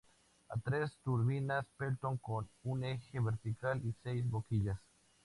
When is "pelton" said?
1.77-2.17